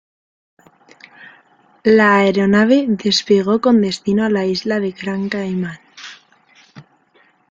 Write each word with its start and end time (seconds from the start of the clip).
La 1.83 2.17
aeronave 2.17 2.85
despegó 2.87 3.61
con 3.61 3.83
destino 3.83 4.23
a 4.25 4.31
la 4.31 4.45
isla 4.47 4.79
de 4.79 4.93
Gran 4.93 5.29
Caimán. 5.29 5.77